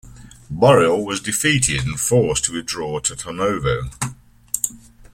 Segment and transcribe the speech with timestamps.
[0.51, 3.91] Boril was defeated and forced to withdraw to Tarnovo.